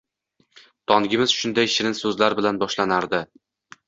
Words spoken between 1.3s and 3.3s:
shunday shirin so’zlar bilan boshlanardi.